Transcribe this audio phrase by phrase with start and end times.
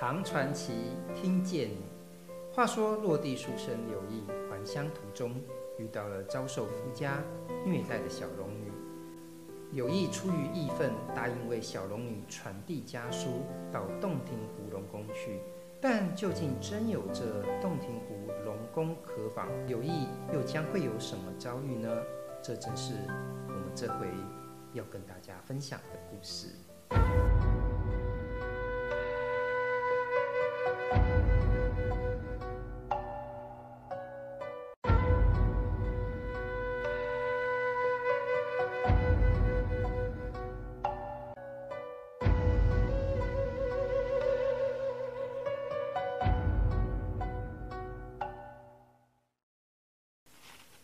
[0.00, 1.82] 唐传奇听见你。
[2.52, 5.34] 话说落地书生刘毅还乡途中，
[5.76, 7.20] 遇到了遭受夫家
[7.66, 8.70] 虐待的小龙女。
[9.72, 13.42] 刘毅出于义愤，答应为小龙女传递家书
[13.72, 15.40] 到洞庭湖龙宫去。
[15.80, 21.90] 但究竟真有这洞庭湖龙宫可访，刘毅又将会有什么遭遇呢？
[22.40, 22.94] 这正是
[23.48, 24.06] 我们这回
[24.74, 26.50] 要跟大家分享的故事。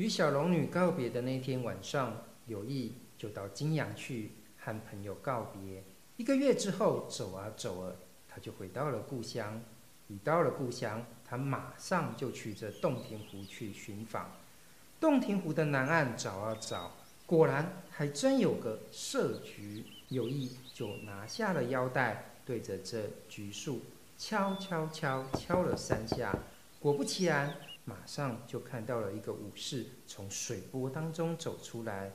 [0.00, 5.84] 与小龙女告别的那天晚上，有意就到金阳去和朋友告别。
[6.16, 7.92] 一个月之后，走啊走啊，
[8.26, 9.60] 他就回到了故乡。
[10.08, 14.30] 一到了故乡，他马上就去这洞庭湖去寻访。
[14.98, 16.92] 洞庭湖的南岸找啊找，
[17.26, 19.84] 果然还真有个麝菊。
[20.08, 23.82] 刘毅就拿下了腰带，对着这橘树
[24.16, 26.34] 敲敲敲敲了三下，
[26.80, 27.54] 果不其然。
[27.90, 32.12] 马上就看到了一个武士从水波当中走出来，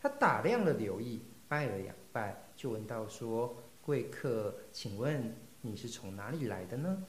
[0.00, 7.04] 他打量了刘毅，拜了两拜，就问道说：“贵客，请问你是从哪里来的呢？”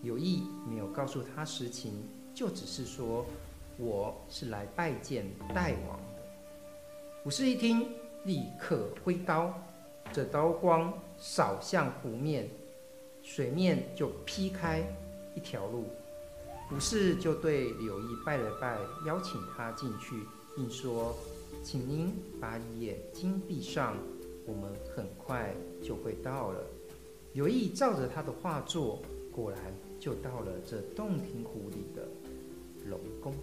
[0.00, 3.26] 刘毅没有告诉他实情，就只是说
[3.76, 6.22] ：“我是来拜见大王的。”
[7.26, 7.92] 武士一听，
[8.24, 9.52] 立刻挥刀，
[10.14, 12.48] 这刀光扫向湖面，
[13.22, 14.82] 水面就劈开
[15.34, 15.84] 一条路。
[16.72, 20.16] 武士就对刘毅拜了拜，邀请他进去，
[20.56, 21.16] 并说
[21.62, 23.96] ：“请您把眼睛闭上，
[24.44, 26.60] 我们很快就会到了。”
[27.34, 29.60] 刘毅照着他的话做，果然
[30.00, 32.08] 就到了这洞庭湖里的
[32.88, 33.34] 龙宫。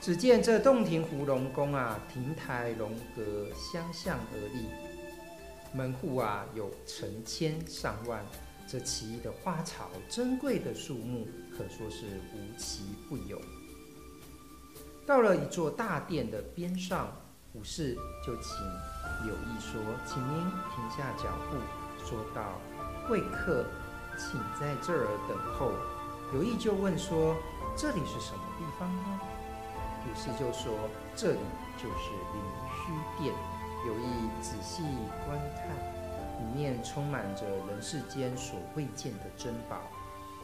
[0.00, 4.93] 只见这洞庭湖龙宫啊，亭台楼阁相向而立。
[5.74, 8.24] 门户啊，有成千上万，
[8.64, 13.40] 这奇异的花草、珍贵的树木，可说是无奇不有。
[15.04, 17.12] 到了一座大殿的边上，
[17.54, 18.54] 武士就请
[19.26, 21.56] 刘毅说：“请您停下脚步。”
[22.06, 22.60] 说道
[23.08, 23.66] ：“贵客，
[24.16, 25.72] 请在这儿等候。”
[26.32, 27.36] 刘毅就问说
[27.76, 29.20] ：“这里是什么地方呢？”
[30.06, 30.72] 武士就说
[31.16, 31.38] ：“这里
[31.76, 33.34] 就是灵虚殿。”
[33.86, 34.82] 有意仔细
[35.26, 35.68] 观看，
[36.40, 39.78] 里面充满着人世间所未见的珍宝，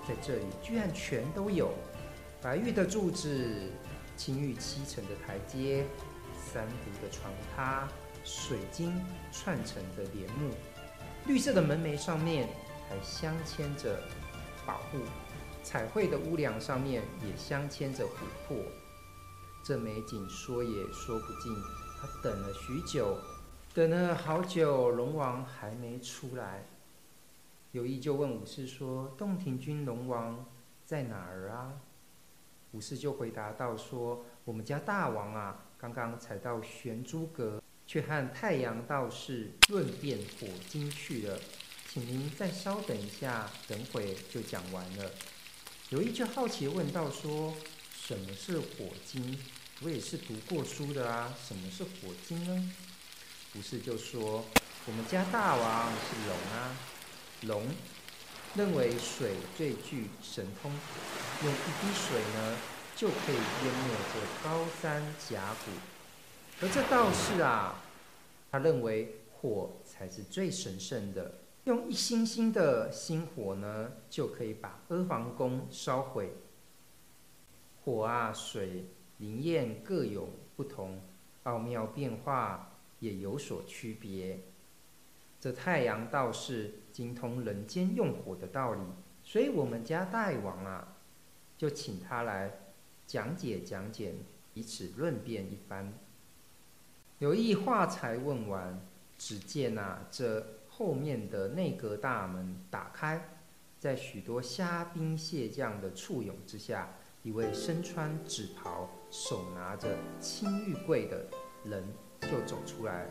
[0.07, 1.73] 在这里居然全都有：
[2.43, 3.73] 白玉的柱子、
[4.17, 5.87] 青玉漆成的台阶、
[6.53, 7.89] 珊瑚的床榻、
[8.25, 8.95] 水晶
[9.33, 10.51] 串成的帘幕，
[11.27, 12.47] 绿色的门楣上面
[12.89, 14.03] 还镶嵌着
[14.67, 14.99] 宝物，
[15.63, 18.11] 彩绘的屋梁上面也镶嵌着琥
[18.47, 18.57] 珀。
[19.63, 21.80] 这美景说也说不尽。
[22.01, 23.19] 他等了许久，
[23.75, 26.65] 等了好久，龙王还没出来。
[27.73, 30.47] 有意就问武士说：“洞庭君龙王
[30.87, 31.75] 在哪儿啊？”
[32.73, 41.39] 武士就回答道说：“我们家大王啊，刚刚才到玄珠阁，去和太阳道士论辩火经去了，
[41.87, 45.11] 请您再稍等一下，等会就讲完了。”
[45.91, 47.53] 有意就好奇问道说
[47.93, 49.39] ：“什么是火经？”
[49.83, 52.73] 我也是读过书的啊，什么是火经呢？
[53.51, 54.45] 不是就说
[54.85, 56.77] ：“我们家大王是龙啊，
[57.47, 57.67] 龙
[58.55, 62.59] 认为水最具神通，用一滴水呢
[62.95, 65.71] 就可以淹没这高山峡谷。
[66.61, 67.83] 而这道士啊，
[68.51, 76.35] 他认为火才是最神圣的，用一星星的星火呢就可以把阿房宫烧毁。
[77.83, 78.85] 火啊，水。”
[79.21, 80.99] 灵验各有不同，
[81.43, 84.41] 奥妙变化也有所区别。
[85.39, 88.81] 这太阳道士精通人间用火的道理，
[89.23, 90.97] 所以我们家大王啊，
[91.59, 92.51] 就请他来
[93.07, 94.15] 讲解讲解，
[94.55, 95.93] 以此论辩一番。
[97.19, 98.81] 刘毅话才问完，
[99.19, 103.37] 只见啊，这后面的内阁大门打开，
[103.79, 106.95] 在许多虾兵蟹将的簇拥之下。
[107.23, 109.89] 一位身穿紫袍、手拿着
[110.21, 111.27] 青玉桂的
[111.65, 111.85] 人
[112.21, 113.09] 就走出来，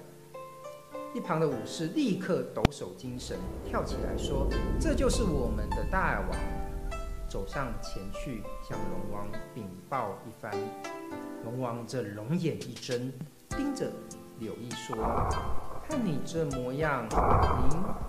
[1.13, 4.47] 一旁的武士立刻抖擞精神，跳起来说
[4.79, 6.29] ：“这就是我们的大王！”
[7.29, 10.51] 走上前去向龙王禀报一番。
[11.43, 13.11] 龙王这龙眼一睁，
[13.49, 13.91] 盯着
[14.39, 14.95] 柳毅说
[15.87, 17.07] ：“看你这模样，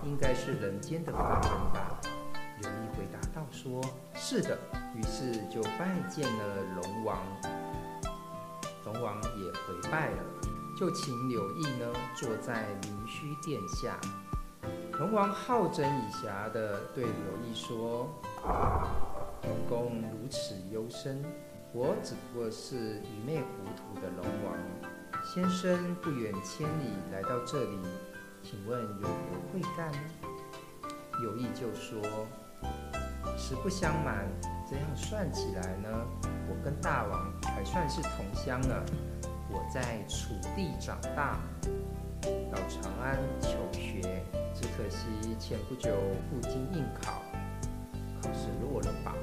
[0.01, 1.41] 您应该是人间的凡人
[1.73, 1.99] 吧？
[2.61, 3.81] 柳毅回答道说
[4.15, 4.57] ：“是的。”
[4.95, 7.17] 于是就拜见了龙王。
[8.91, 10.17] 龙王也回拜了，
[10.77, 13.97] 就请柳毅呢坐在灵虚殿下。
[14.99, 18.09] 龙王好整以暇地对柳毅说
[19.43, 21.23] ：“龙公如此幽深，
[21.71, 23.45] 我只不过是愚昧糊
[23.77, 24.57] 涂的龙王。
[25.23, 27.79] 先生不远千里来到这里，
[28.43, 29.13] 请问有何
[29.53, 29.99] 贵干呢？”
[31.21, 32.01] 柳毅就说
[33.41, 34.25] ：“实不相瞒。”
[34.69, 35.89] 这样算起来呢，
[36.47, 38.73] 我跟大王还算是同乡呢。
[39.49, 41.41] 我在楚地长大，
[42.49, 44.23] 到长安求学，
[44.55, 45.89] 只可惜前不久
[46.29, 47.21] 赴京应考，
[48.21, 49.13] 考试落了榜。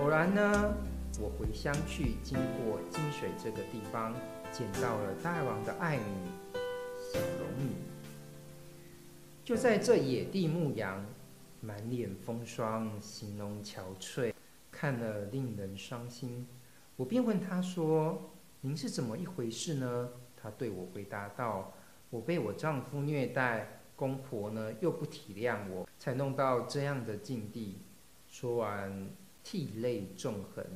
[0.00, 0.74] 偶然呢，
[1.20, 4.12] 我回乡去，经过金水这个地方，
[4.50, 6.02] 见到了大王的爱女
[7.12, 7.70] 小龙女，
[9.44, 11.00] 就在这野地牧羊。
[11.62, 14.34] 满脸风霜，形容憔悴，
[14.70, 16.44] 看了令人伤心。
[16.96, 21.72] 我便问他说：“您是怎么一回事呢？”他对我回答道
[22.10, 27.78] ：“我被我丈夫虐待，公婆呢又不体谅我，才弄到这样的境地。”
[28.26, 29.08] 说完，
[29.44, 30.66] 涕泪纵横，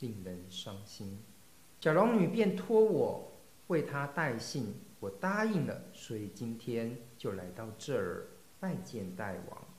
[0.00, 1.18] 令人伤心。
[1.80, 3.30] 小龙女便托我
[3.66, 8.28] 为她带信，我答应了，所以今天就来到这儿
[8.58, 9.71] 拜见大王。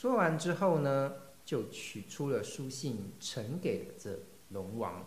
[0.00, 1.12] 说完之后呢，
[1.44, 4.16] 就取出了书信，呈给了这
[4.50, 5.04] 龙王。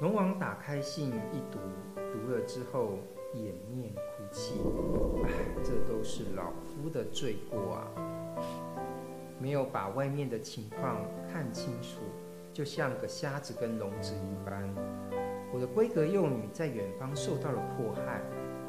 [0.00, 1.58] 龙王打开信一读，
[1.96, 3.00] 读了之后
[3.34, 4.54] 掩面哭泣。
[5.24, 5.30] 唉，
[5.64, 7.90] 这都是老夫的罪过啊！
[9.40, 12.02] 没有把外面的情况看清楚，
[12.52, 14.72] 就像个瞎子跟聋子一般。
[15.52, 18.22] 我的闺阁幼女在远方受到了迫害。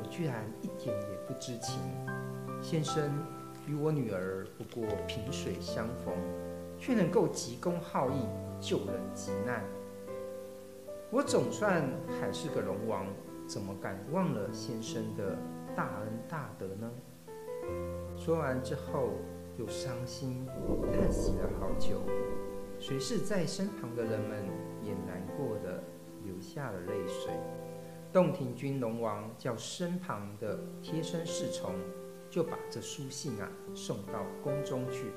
[0.09, 1.79] 居然一点也不知情，
[2.61, 3.11] 先生
[3.67, 6.13] 与我女儿不过萍水相逢，
[6.79, 8.25] 却能够急公好义，
[8.59, 9.63] 救人急难。
[11.09, 11.83] 我总算
[12.19, 13.05] 还是个龙王，
[13.47, 15.37] 怎么敢忘了先生的
[15.75, 16.91] 大恩大德呢？
[18.17, 19.09] 说完之后，
[19.57, 20.45] 又伤心
[20.91, 22.01] 叹息了好久。
[22.79, 24.43] 随侍在身旁的人们
[24.83, 25.83] 也难过的
[26.23, 27.31] 流下了泪水。
[28.13, 31.75] 洞庭君龙王叫身旁的贴身侍从，
[32.29, 35.11] 就把这书信啊送到宫中去。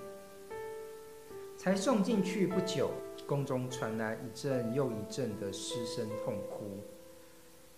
[1.57, 2.91] 才送进去不久，
[3.27, 6.79] 宫中传来一阵又一阵的失声痛哭。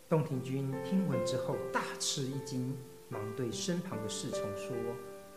[0.09, 2.76] 洞庭君听闻之后大吃一惊，
[3.08, 4.75] 忙对身旁的侍从说：“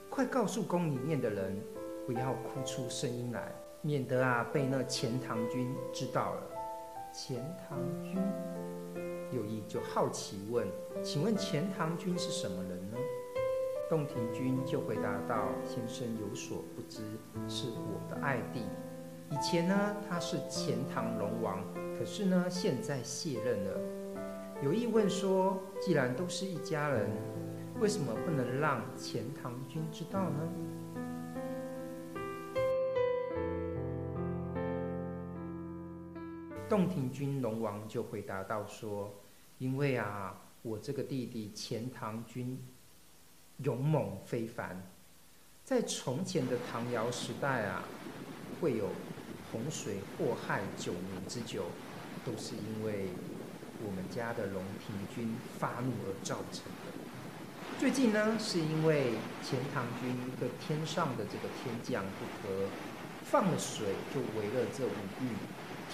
[0.09, 1.59] 快告诉宫里面的人，
[2.05, 3.51] 不要哭出声音来，
[3.81, 6.41] 免得啊被那钱塘君知道了。”
[7.11, 9.04] 钱塘君。
[9.31, 10.67] 柳毅就好奇问
[11.03, 12.97] ：“请问钱塘君是什么人呢？”
[13.89, 17.01] 洞庭君就回答道：“先生有所不知，
[17.47, 18.61] 是我的爱弟。
[19.31, 21.63] 以前呢，他是钱塘龙王，
[21.97, 23.79] 可是呢，现在卸任了。”
[24.61, 27.09] 柳毅问说：“既然都是一家人，
[27.79, 30.49] 为什么不能让钱塘君知道呢？”
[36.67, 39.13] 洞庭君龙王就回答道说。
[39.57, 42.61] 因为啊，我这个弟弟钱塘君
[43.59, 44.83] 勇猛非凡，
[45.63, 47.81] 在从前的唐尧时代啊，
[48.59, 48.89] 会有
[49.49, 51.63] 洪水祸害九年之久，
[52.25, 53.07] 都是因为
[53.81, 57.79] 我们家的龙庭君发怒而造成的。
[57.79, 62.67] 最近呢，是因为钱塘君跟天上的这个天将不和，
[63.23, 65.29] 放了水就围了这五欲，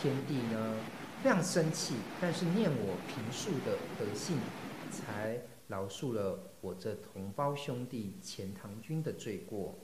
[0.01, 0.73] 天帝呢，
[1.21, 4.35] 非常生气，但是念我平素的德性，
[4.89, 9.75] 才饶恕了我这同胞兄弟钱塘君的罪过。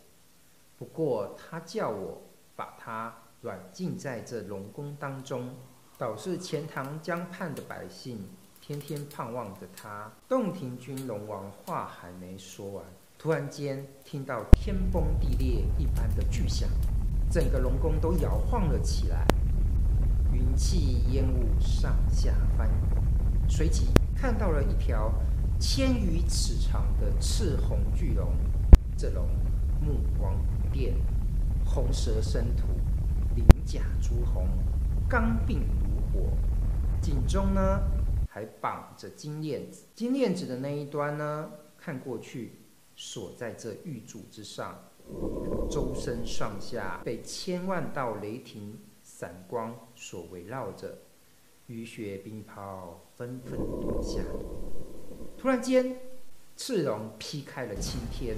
[0.76, 2.20] 不过他叫我
[2.56, 5.54] 把他软禁在这龙宫当中，
[6.00, 8.28] 导致钱塘江畔的百姓
[8.60, 10.12] 天天盼望着他。
[10.28, 12.84] 洞庭君龙王话还没说完，
[13.20, 16.68] 突然间听到天崩地裂一般的巨响，
[17.30, 19.28] 整个龙宫都摇晃了起来。
[20.58, 22.68] 气烟雾上下翻，
[23.48, 25.14] 随即看到了一条
[25.60, 28.34] 千余尺长的赤红巨龙。
[28.98, 29.28] 这龙
[29.80, 30.96] 目光不电，
[31.64, 32.66] 红舌生土，
[33.36, 34.48] 鳞甲朱红，
[35.08, 36.32] 刚鬓如火，
[37.00, 37.84] 颈中呢
[38.28, 39.84] 还绑着金链子。
[39.94, 42.64] 金链子的那一端呢，看过去
[42.96, 44.76] 锁在这玉柱之上，
[45.70, 48.80] 周身上下被千万道雷霆。
[49.20, 50.96] 闪光所围绕着，
[51.66, 54.22] 雨雪冰雹纷纷落下。
[55.36, 55.98] 突然间，
[56.56, 58.36] 赤龙劈开了青天，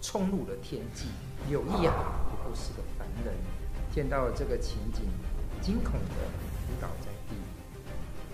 [0.00, 1.08] 冲入了天际。
[1.50, 3.34] 柳毅啊，不过是个凡人，
[3.94, 5.02] 见到这个情景，
[5.60, 6.16] 惊恐地
[6.64, 7.36] 扑倒在地。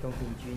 [0.00, 0.57] 东平君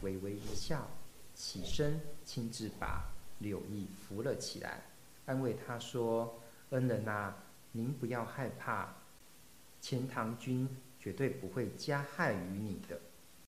[0.00, 0.88] 微微一笑，
[1.34, 3.04] 起身亲自把
[3.40, 4.80] 柳毅扶了起来，
[5.26, 7.36] 安慰他说：“恩人啊，
[7.72, 8.94] 您不要害怕，
[9.86, 12.98] 钱塘君绝对不会加害于你的。”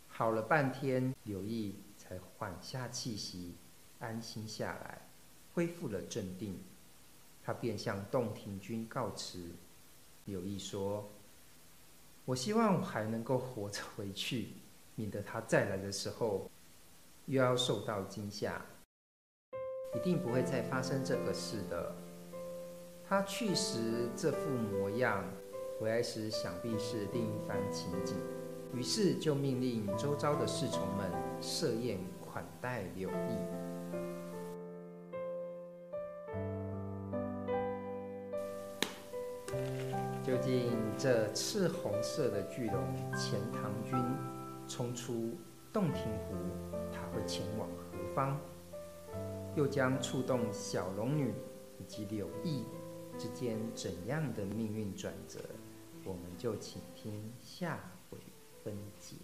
[0.07, 3.57] 好了半天，柳毅才缓下气息，
[3.99, 5.00] 安心下来，
[5.52, 6.57] 恢复了镇定。
[7.42, 9.50] 他便向洞庭君告辞。
[10.26, 11.11] 柳毅说
[12.25, 14.50] ：“我希望我还能够活着回去，
[14.95, 16.49] 免得他再来的时候
[17.26, 18.64] 又要受到惊吓。
[19.97, 21.92] 一定不会再发生这个事的。
[23.09, 25.25] 他去时这副模样，
[25.79, 28.17] 回来时想必是另一番情景。”
[28.75, 33.69] 于是就命令周遭的侍从们设宴款待柳毅。
[40.23, 42.85] 究竟这赤红色的巨龙
[43.17, 43.99] 钱塘君
[44.69, 45.39] 冲出
[45.73, 46.35] 洞庭湖，
[46.93, 48.39] 他会前往何方？
[49.55, 51.33] 又将触动小龙女
[51.79, 52.67] 以及柳毅
[53.17, 55.41] 之间怎样的命运转折？
[56.09, 58.17] 我们就请听下回
[58.65, 59.17] 分解。